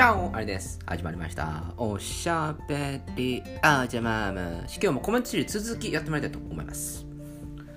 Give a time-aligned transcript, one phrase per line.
[0.00, 0.78] チャオあれです。
[0.86, 1.74] 始まりました。
[1.76, 4.64] おしゃべりあじゃまむ。
[4.66, 7.04] 今日もコメントシリーズ続きやってまいたいと思います。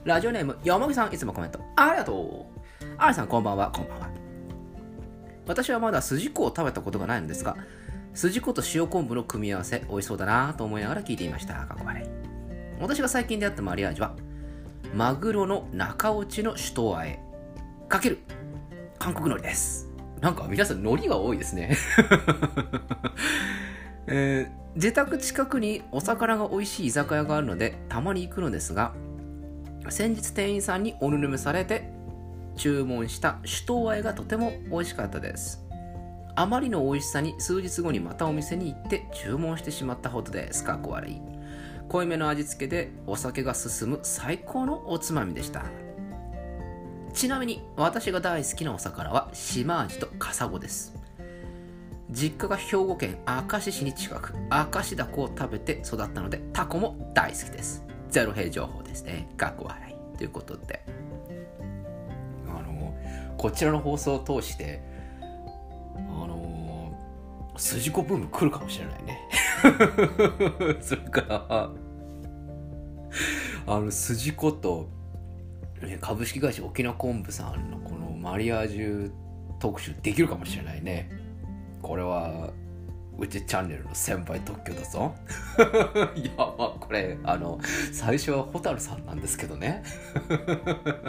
[0.06, 2.86] ラジオネーム、山木さん、いつもコメントありがとう。
[2.98, 4.10] ありさん、こんばんは、こんばんは。
[5.48, 7.58] 私はまだ筋子を食べたことがないのですが、
[8.14, 11.56] 筋子と塩昆布の組み合わせ、美味しそうだなと思いながら聞いていました。
[11.56, 12.04] かっこ悪い。
[12.80, 14.16] 私が最近出会ったマリアージュは、
[14.96, 17.20] マグロの中落ちの酒盗あえ、
[17.90, 18.20] かける
[18.98, 19.93] 韓国海苔です。
[20.24, 21.76] なんか皆さん海苔が多いですね。
[24.08, 28.92] えー自宅近くにお魚が美味しい居酒屋があるのでたまに行くのですが
[29.90, 31.92] 先日店員さんにおぬるめされて
[32.56, 35.64] 注文した酒盗あえがとても美味しかったです。
[36.36, 40.64] あまりの美味しさに数日後にまたお店に行って注文してしまったほどです。
[40.64, 41.22] かっこ悪い。
[41.90, 45.66] 濃いめの味付けでお酒が進む最高のおつまみでした
[47.14, 50.96] ちなみに私が大好きなお魚は島アジとカサゴです。
[52.10, 57.84] 実家が兵庫県明石市に近く明石ダコを食べて育ったのでタコも大好きです。
[58.10, 59.30] ゼロ平情報ですね。
[59.38, 60.18] かっこ笑い。
[60.18, 60.84] ということで。
[62.48, 62.96] あの
[63.38, 64.82] こちらの放送を通して
[65.96, 66.98] あの
[67.58, 69.30] 筋子ブーム来るかもしれないね。
[70.82, 71.72] それから
[73.68, 74.90] あの筋子と
[75.88, 79.12] ね株式会社沖縄昆布さんのこのマリアージュ
[79.60, 81.10] 特集できるかもしれないね。
[81.82, 82.52] これは
[83.18, 85.16] うちチャンネルの先輩特許だぞ。
[86.16, 87.60] いやまあこれあの
[87.92, 89.84] 最初は蛍さんなんですけどね。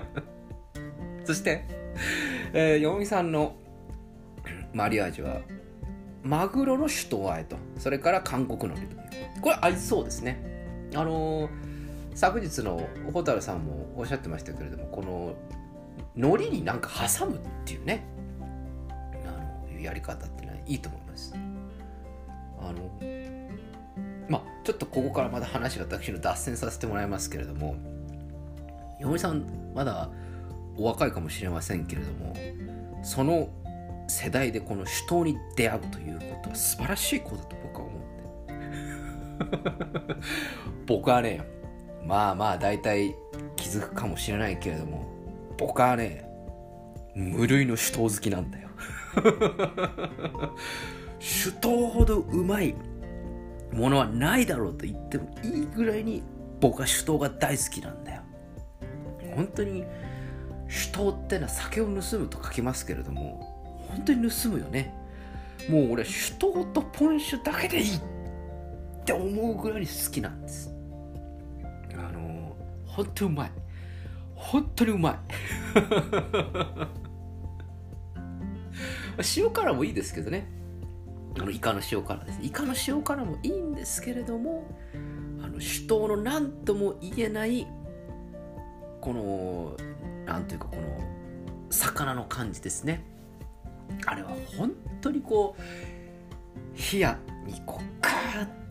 [1.25, 1.65] そして、
[2.53, 3.55] えー、よみさんの
[4.73, 5.41] マリアージュは
[6.23, 7.57] マグロの酒盗あえと。
[7.79, 8.97] それから韓国のりと
[9.41, 10.89] これ合いそうですね。
[10.95, 11.64] あのー
[12.15, 15.35] 昨日の蛍さんもおっしゃってましたけれどもこの
[16.17, 18.05] 海苔になんか挟むっていうね。
[19.27, 21.35] あのやり方っていうのはいいと思います。
[22.61, 22.91] あの
[24.29, 27.77] まあちょっとここからまだ話が私の脱線させてもらいますけれども
[29.01, 29.45] 嫁さん
[29.75, 30.09] まだ
[30.77, 32.35] お若いかもしれませんけれども
[33.03, 33.49] その
[34.09, 40.17] 世代でこの酒盗に出会うということは素晴らしいことだと僕は思うんで
[40.87, 41.47] 僕はね
[42.07, 43.15] まあまあ大体
[43.57, 45.05] 気づくかもしれないけれども
[45.57, 46.29] 僕はね
[47.15, 48.69] 無類の酒盗好きなんだよ。
[51.21, 52.75] 酒盗ほどうまい
[53.73, 56.23] ものはないだろうと言ってもいいぐらいに
[56.61, 58.23] 僕は酒盗が大好きなんだよ。
[59.37, 59.85] 本当に
[60.69, 64.93] 酒盗ってのは酒を盗むと書きますけれども本当に盗むよね。
[65.69, 68.01] もう俺酒盗とポン酒だけでいいっ
[69.05, 70.74] て思うぐらいに好きなんです。
[72.95, 73.51] 本当にうまい。
[74.37, 75.19] 本当にうまい。
[79.37, 80.47] 塩辛もいいですけどね。
[81.37, 82.39] あのイカの塩辛です。
[82.43, 84.65] イカの塩辛もいいんですけれども
[85.43, 87.67] あの酒盗の何とも言えない
[89.01, 89.77] この
[90.25, 90.83] なんというかこの
[91.71, 93.05] 魚の感じですね。
[94.07, 98.64] あれは本当にこう冷やにこうカーッ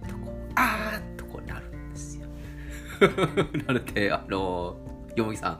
[3.67, 4.77] なのであの
[5.15, 5.59] よもぎさん。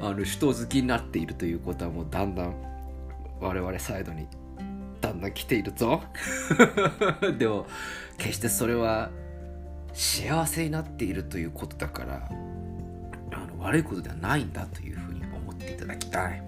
[0.00, 2.54] あの酒盗好きになっているということはもうだんだん
[3.40, 4.26] 我々サイドに
[5.00, 6.02] だんだん来ているぞ。
[7.38, 7.66] でも
[8.18, 9.10] 決してそれは
[9.92, 12.28] 幸せになっているということだから
[13.32, 16.42] あの悪いことではないんだというふうに思っていただきたい。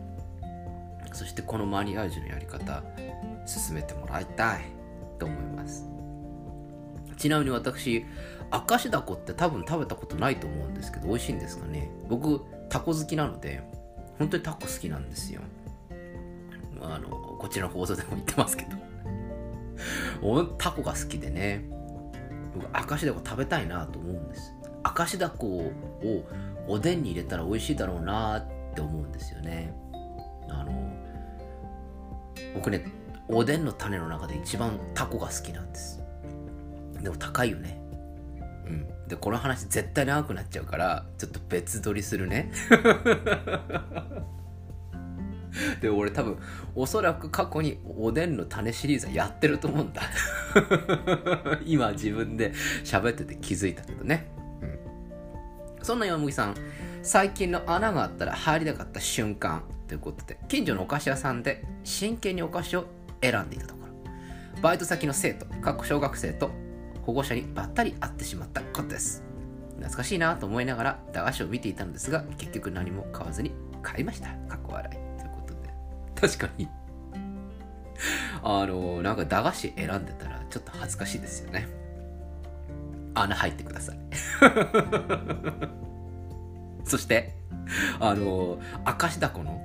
[1.12, 2.82] そしてこのマリアージュのやり方
[3.46, 4.66] 進めてもらいたい
[5.18, 5.97] と思います。
[7.18, 8.06] ちなみに私
[8.70, 11.90] 明石ダコって多分食べたことないと思うんですけど美味しいんですかね？
[12.08, 13.62] 僕タコ好きなので
[14.18, 15.42] 本当にタコ好きなんですよ。
[16.80, 18.76] あのこちらの放送でも言ってますけど。
[20.58, 21.68] タコが好きでね。
[22.54, 24.54] 僕明石ダコ食べたいなと思うんです。
[24.98, 25.72] 明石ダコを
[26.66, 29.74] おでんに入れたら美味しいだろうなって思うんですよね。
[30.48, 30.72] あの
[32.54, 32.84] 僕ね
[33.28, 36.02] おでんの種の中で一番タコが好きなんです。
[37.02, 37.80] でも高いよね。
[38.66, 39.08] うん。
[39.08, 42.50] でこの話絶対長くなっちゃうからちょっと別撮りするね。
[45.80, 46.38] で俺多分
[46.74, 50.02] おそらく過去におでんの種シリーズはやってると思うんだ。
[51.64, 52.52] 今自分で
[52.84, 54.28] 喋ってて気づいたけどね、
[54.62, 54.78] うん、
[55.84, 56.54] そんな山麦さん
[57.02, 62.86] 最近の穴があったら入りたかった瞬間ということで近所のお菓子屋さんで真剣にお菓子を
[63.22, 64.60] 選んでいたところ。
[64.62, 66.50] バイト先の生徒各小学生と
[67.08, 69.24] 保護者にばったり会ってしまったことです。
[69.76, 73.50] 懐かしいなと思いながら駄菓子を見ていたのですが結局何も買わずに
[73.82, 74.28] 買いました。
[74.46, 75.18] かっこ笑い。
[75.18, 75.72] ということで。
[76.20, 76.68] 確かに。
[78.44, 81.66] あのなんか駄菓子選んでたらちょっと恥ずかしいですよね。
[83.14, 83.98] 穴入ってください。
[86.84, 87.34] そして
[88.00, 89.62] あの明石だこの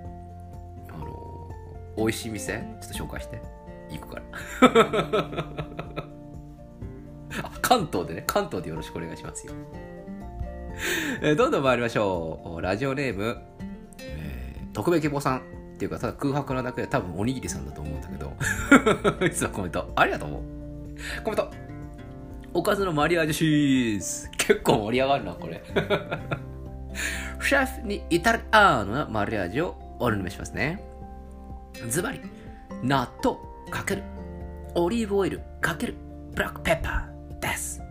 [0.94, 1.50] あの
[1.98, 3.42] 美味しい店ちょっと紹介して。
[3.90, 4.22] 行くか
[4.62, 5.66] ら。
[7.64, 9.54] 関東でね関東でよろしくお願いしますよ。
[11.36, 12.62] どんどん参りましょう。
[12.62, 13.38] ラジオネーム、
[14.00, 15.40] えー、特命希望さん
[15.76, 18.34] っていうかただ空白なだけで多分おにぎりさんだと思うんだけど。
[19.26, 19.92] いつもコメント。
[19.96, 20.30] ありがとう。
[21.24, 21.52] コメント。
[22.54, 24.30] おかずのマリアージュシーズ。
[24.38, 25.64] 結構盛り上がるなこれ。
[27.42, 30.84] シェフにイタリアーノなマリアージュをお願いしますね。
[31.88, 32.20] ズバリ
[32.84, 33.38] 納豆
[33.72, 34.04] かける。
[34.76, 35.96] オリーブオイルかける。
[36.34, 37.13] ブラックペッパー。
[37.44, 37.82] です。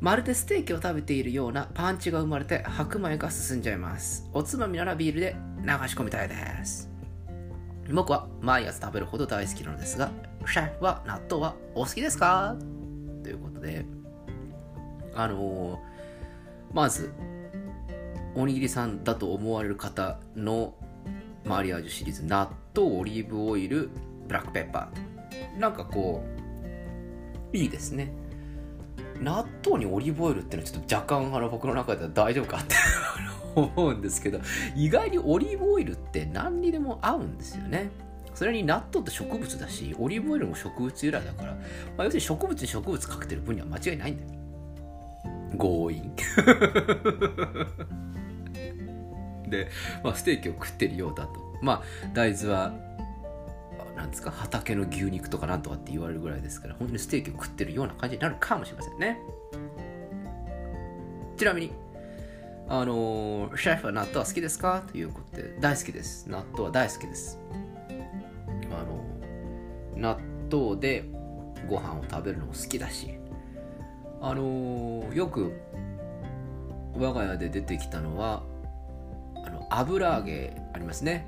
[0.00, 4.28] まるでステーキを食べているようなパンチが生まれて白米が進んじゃいます。
[4.34, 6.90] おつまみならビールで流し込みたいです。
[7.90, 10.10] 僕は毎朝食べるほど大好きなのですが
[10.46, 12.56] シェフは納豆はお好きですか？
[13.22, 13.84] ということで
[15.14, 15.78] あのー、
[16.74, 17.12] まず
[18.34, 20.74] おにぎりさんだと思われる方の
[21.44, 23.90] マリアージュシリーズ納豆オリーブオイル
[24.26, 25.58] ブラックペッパー。
[25.58, 26.24] なんかこ
[27.52, 28.12] ういいですね。
[29.24, 32.74] 納豆にオリーブオイルってのはちょっと若干あの僕の中では大丈夫かって
[33.56, 34.40] 思うんですけど
[34.76, 37.90] 意外にオリーブオイルって何にでも合うんですよね。
[38.34, 41.58] それに納豆って植物だしオリーブオイルも植物由来だから、ま
[41.98, 44.28] あ、要するに植物に植物かけてる分には間違いないんだよ。
[45.56, 46.12] 強引。
[49.48, 49.68] で、
[50.02, 51.32] まあ、ステーキを食ってるようだと。
[51.62, 51.82] まあ
[52.12, 52.72] 大豆は
[53.96, 59.18] なんですか畑の牛肉とかなんとかって言われるぐらいですから本当にステーキを食ってるような感じになるかもしれませんね。
[61.36, 61.72] ちなみに
[62.68, 64.82] あのシェフは納豆は好きですか？
[64.90, 66.28] ということで大好きです。
[66.28, 67.38] 納豆は大好きです。
[68.70, 69.04] あの
[69.96, 70.18] 納
[70.50, 71.04] 豆で
[71.68, 73.14] ご飯を食べるのも好きだし
[74.20, 75.52] あのよく
[76.96, 78.42] 我が家で出てきたのは
[79.44, 81.26] あの油揚げありますね。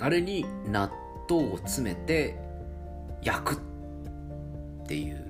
[0.00, 0.90] あれに納
[1.32, 2.38] 豆を詰めて
[3.22, 5.24] 焼くっていう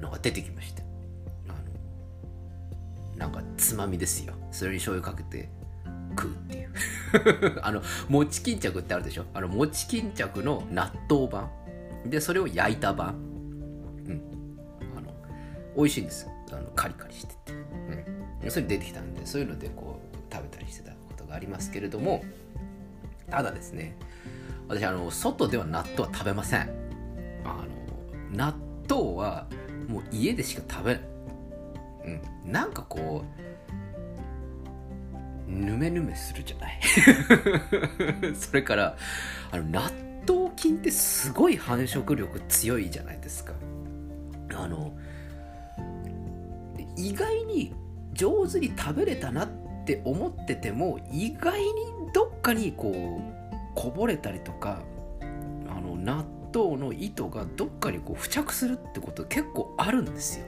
[0.00, 0.82] のが出てきました。
[1.48, 4.34] あのなんかつまみですよ。
[4.50, 5.48] それに醤油かけて
[6.10, 6.70] 食うっていう。
[7.62, 9.24] あの餅巾着ってあるでしょ？
[9.34, 11.50] あの餅巾着の納豆版。
[12.06, 13.14] でそれを焼いた版。
[13.14, 14.22] うん。
[14.96, 15.12] あの
[15.76, 16.26] 美味しいんです。
[16.50, 17.52] あのカリカリしてて、
[18.42, 22.24] うん、それ出てきたんでそういうのでこう食べたりしてたことがありますけれども。
[23.30, 23.96] ただですね
[24.68, 26.60] 私あの外では納豆は食べません。
[27.44, 27.64] あ
[28.32, 28.54] の納
[28.88, 29.46] 豆は
[29.88, 31.02] もう家でしか食べない、
[32.44, 33.24] うん、なんかこ
[35.48, 36.80] うぬめぬめするじゃない？
[38.34, 38.96] それから
[39.50, 39.82] あの納
[40.26, 43.52] 豆菌ってすごい繁殖力強いじゃないですか。
[44.56, 44.92] あの
[46.96, 47.74] 意外に
[48.12, 49.48] 上手に食べれたなっ
[49.84, 51.66] て思ってても意外に
[52.14, 53.33] どっかにこう
[53.74, 54.82] こぼれたりとか
[55.68, 56.24] あの納
[56.54, 60.46] 豆の糸がどっかにこう付着するってこと結構あるんですよ。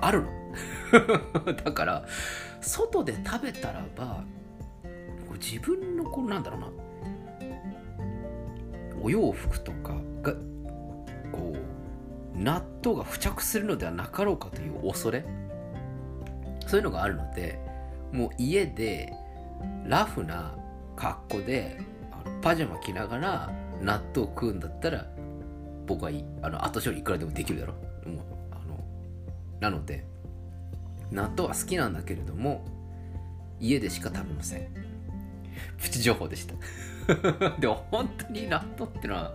[0.00, 0.30] あるの。
[1.64, 2.04] だから
[2.60, 4.24] 外で食べたらば
[5.38, 6.68] 自分のこうなんだろうな。
[9.02, 10.32] お洋服とかが
[11.32, 15.24] こう納豆が付着するのではなかろうかという恐れ。
[16.66, 17.60] そういうのがあるので
[18.12, 19.12] もう家で
[19.84, 20.54] ラフな
[20.96, 21.80] 格好で
[22.40, 25.06] パジャマ着ながら納豆食うんだったら
[25.86, 27.74] 僕はいいあの後処理いくらでもできるだろ
[28.06, 28.08] う。
[28.08, 28.84] もうあの
[29.60, 30.06] なので
[31.10, 32.64] 納豆は好きなんだけれども
[33.60, 34.68] 家でしか食べません。
[35.78, 36.54] プチ情報でした。
[37.58, 39.32] でも本当に納豆ってのは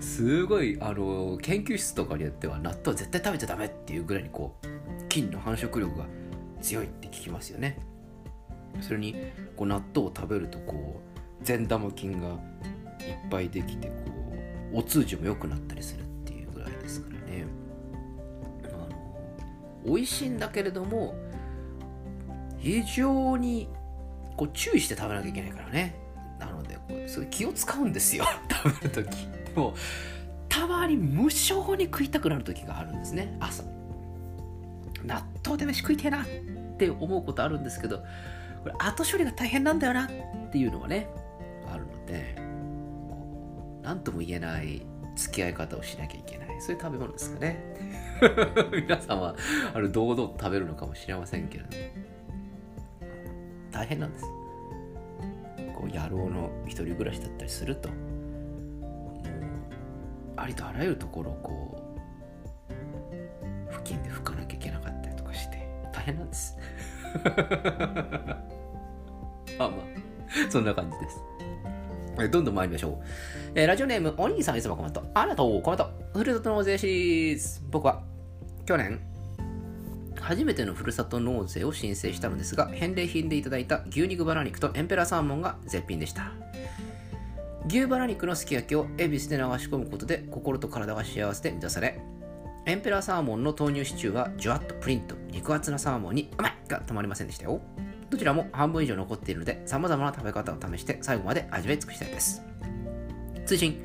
[0.00, 6.06] すごいあの研究室とかによっては納豆絶対食べちゃダメっていうぐらいにこう菌の繁殖力が
[6.60, 7.78] 強いって聞きますよね。
[8.80, 9.14] それに
[9.56, 12.36] こう納豆を食べるとこう善玉菌がいっ
[13.30, 13.94] ぱいできてこ
[14.72, 17.44] うお通じも良くなったりするっていうぐらいですからね。
[18.64, 21.14] あの美味しいんだけれども
[22.58, 23.68] 非常に
[24.36, 25.94] こう注意して食べなきゃいけないからね。
[26.38, 28.24] なのでこうすごい気を使うんですよ。
[28.64, 29.26] 食べる時。
[29.26, 29.74] でも
[30.48, 33.36] たまに無性に食いたくなる時があるんですね。
[33.40, 33.62] 朝。
[35.06, 36.26] 納豆で飯食いてえなっ
[36.78, 38.04] て思うことあるんですけどこ
[38.66, 41.08] れ後処理が大変なんだよなっていうのはね
[41.72, 42.36] あるので
[43.82, 44.82] 何とも言えない
[45.14, 46.60] 付き合い方をしなきゃいけない。
[46.60, 47.58] そういう食べ物ですかね。
[48.72, 49.34] 皆さんは
[49.72, 51.82] あの堂々と食べるのかもしれませんけれども。
[53.70, 54.24] 大変なんです。
[55.74, 57.98] こう野郎の一人暮らしだったりするともう
[60.36, 61.92] ありとあらゆるところをこ
[62.70, 66.56] う付近で拭かなきゃいけなかったりとかして大変なんです。
[69.58, 71.35] まあまあそんな感じです。
[72.30, 73.04] どんどん参りましょう。
[73.54, 75.02] えー、ラジオネーム、お兄さんいつもコメント。
[75.14, 75.90] ありがとう、コメント。
[76.14, 77.60] ふるさと納税シリーズ。
[77.70, 78.02] 僕は、
[78.64, 79.00] 去年、
[80.20, 86.32] 初めてのふるさと納税を申請したのですが、返礼品でいただいた牛肉バラ肉とエンペラーサーモンが絶品でした。
[87.68, 92.00] 牛バラ肉のすき焼きを恵比寿で流し込むことで心と体が幸せで満たされ、
[92.64, 97.60] エンペラーサーモンの豆乳シチューはジュワッとプリント、肉厚なサーモンにうまいが止まりませんでしたよ。
[98.10, 102.42] どちらも半分以上残っているので、様々な食べ方を試して最後まで味わい尽くしたいです。
[103.46, 103.76] 追伸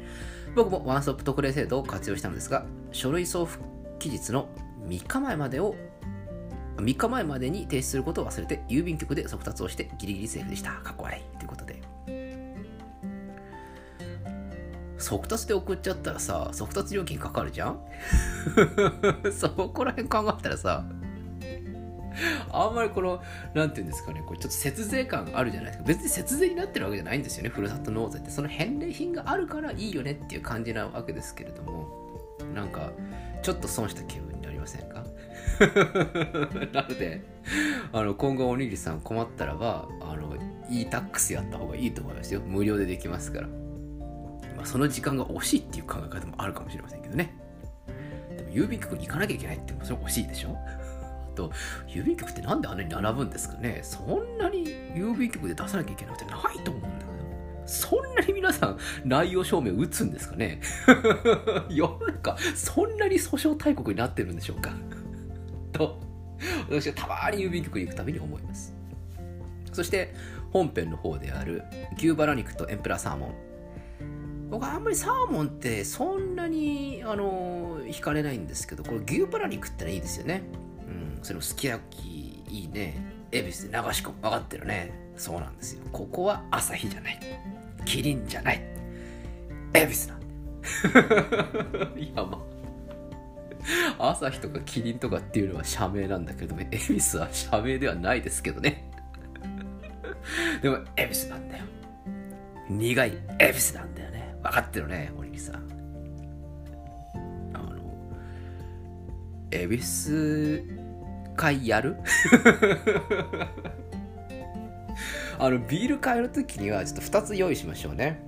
[0.55, 3.63] 僕もワンストップ特例制度を活用したのですが、書類送付
[3.99, 4.49] 期日の
[4.87, 5.75] 3日前までを
[6.77, 10.71] 3日前までに提出することを忘れて郵便局で速達をしてギリギリセーフでした。
[10.71, 11.21] かっこ悪い。
[11.37, 11.81] ということで。
[14.97, 17.79] 速達で送っちゃったらさ、速達料金かかるじゃん？
[19.33, 20.85] そこら辺考えたらさ、
[22.53, 23.21] あんまりこの、
[23.53, 25.83] なんていうんですかね、これちょっと節税感あるじゃないですか。
[25.87, 28.29] 別に節税になってるわけじゃないんですよね、ふるさと納税って。
[28.29, 31.87] その返礼品があるからいいよねっていう感じなわけですけれども、
[32.53, 32.91] なんか、
[33.43, 35.03] ちょっと損した気分になりませんか？
[36.73, 37.21] なので、
[37.93, 40.35] あの、今後おにぎりさん困ったらば、あの、
[40.69, 42.41] e-tax やった方がいいと思いますよ。
[42.41, 43.47] 無料でできますから。
[44.55, 47.33] まあ、その時間が惜しいっていう考え方もあるかもしれませんけどね。
[48.37, 50.55] でも郵便局に行かなきゃいけないってそれ惜しいでしょ？
[51.33, 51.51] と、
[51.87, 53.79] 郵便局ってなんであんなに並ぶんですかね？
[53.83, 57.11] そんなに郵便局で出さなきゃいけなくてないと思うんだけど。
[57.65, 60.59] そんなに皆さん内容証明打つんですかね？
[61.69, 64.71] 世の中、そんなに訴訟大国になってるんでしょうか？
[65.71, 65.99] と、
[66.69, 68.73] 私はたまに郵便局に行くたびに思います。
[69.71, 70.13] そして、
[70.51, 71.63] 本編の方である
[71.95, 73.33] 牛バラ肉とエンプラーサーモン。
[74.49, 80.43] 僕はあんまりサーモンってそんなに、あの、惹かれないんですけど、これ牛バラ肉ってのはいいですよね。
[81.21, 82.95] そのすき焼きいいね。
[83.31, 84.15] 恵比寿で流し込む。
[84.21, 84.91] 分かってるね。
[85.15, 85.83] そうなんですよ。
[85.91, 87.19] ここは朝日じゃない。
[87.85, 88.61] キリンじゃない。
[89.73, 90.25] 恵比寿なんだ
[91.99, 92.41] いやま
[93.97, 94.11] あ。
[94.11, 98.89] 朝日とかキリンとかっていうのは社名なんだけども恵比寿は社名ではないですけどね。
[100.61, 101.63] でも恵比寿なんだよ。
[102.69, 104.35] 苦い恵比寿なんだよね。
[104.43, 105.55] 分かってるねおにさん。
[107.53, 107.75] あの
[109.51, 110.80] 恵比寿
[111.35, 111.97] 会やる？
[115.39, 118.21] あのビール買える時にはちょっと2つ用意しましょうね。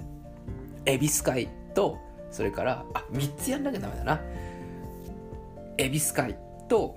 [0.85, 1.97] 恵比寿会と
[2.31, 4.21] それからあ3つやんなきゃダメだな。
[5.77, 6.35] 恵比寿会
[6.67, 6.95] と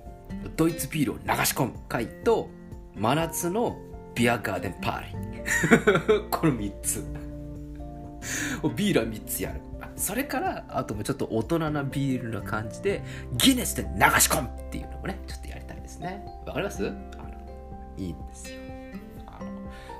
[0.55, 1.73] ドイツビールを流し込む。
[1.87, 2.49] 会と
[2.95, 3.77] 真夏の
[4.15, 6.29] ビアガーデンパーリー。
[6.31, 7.26] この3つ。
[8.75, 9.61] ビールは3つやる
[9.95, 13.03] それからあともちょっと大人なビールな感じで
[13.33, 16.25] ギネスで流し込むっていうのもねちょっとやりたいですね。
[16.45, 16.87] わかります？
[16.87, 16.95] あの
[17.97, 18.59] いいんですよ。
[19.25, 19.49] あの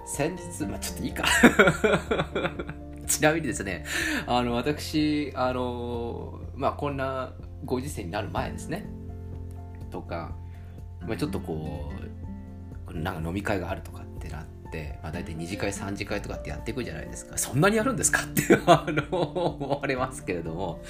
[0.06, 1.24] 先日、まあ、ちょっといいか。
[3.08, 3.86] ちなみにですね、
[4.26, 8.86] あの、私、あの、まあ、こんなご時世になる前ですね。
[9.92, 10.36] とか、
[11.02, 11.90] まあ、ちょっとこ
[12.90, 14.04] う、なんか飲み会があるとか
[14.68, 17.38] って、まあ、大体2次会3次会とかってやっていくじゃないですか。
[17.38, 18.24] そんなにやるんですか？
[18.24, 20.82] って あの思われますけれども。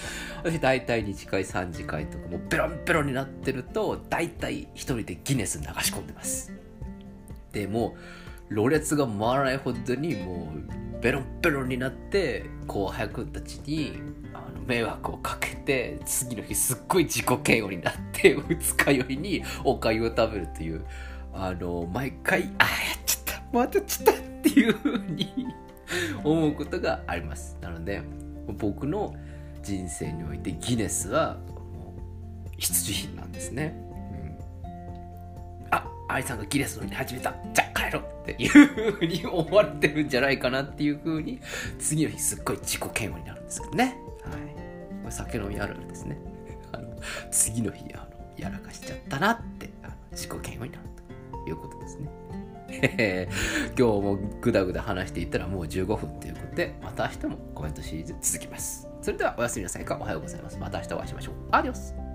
[0.44, 6.52] 私大体2次会3次会とかもうベロンベロンになってると大体1人でギネス流し込んでます。
[7.52, 7.96] でも
[8.50, 13.94] うろれつが回らないほどにもうベロンベロンになって後輩君たちに
[14.34, 20.84] あの迷惑をかけて次の日すっごい自己嫌悪になって二日酔いにお粥を食べるという
[21.34, 23.17] あの毎回ああやっちゃった。
[23.52, 25.48] またちったっていうふうに
[26.24, 27.58] 思うことがあります。
[27.62, 28.02] なので
[28.48, 29.16] 僕の
[29.62, 31.38] 人生においてギネスは
[31.74, 33.76] もう必需品なんですね、
[34.64, 37.34] うん、あアリさんがギネス乗り始めた。
[37.54, 41.40] じゃあ帰ろうっていうふうに思われてるんじゃないかなっていうふうに
[41.80, 43.98] 次の日すっごい自己嫌悪になるんですけどね。
[44.24, 44.34] はい。
[45.02, 46.18] これ酒飲みあるあるですね。
[46.72, 46.96] あの
[47.32, 50.84] 次の日あのやらかしちゃったなってあの自己嫌悪になる
[51.46, 52.10] ということですね。
[53.78, 58.88] 今日もぐだぐだ話していったらもう15分ということで、また明日もコメントシリーズ続きます。
[59.02, 60.58] それではおやすみなさいかおはようございます。
[60.58, 61.36] また明日お会いしましょう。
[61.52, 62.07] アディオス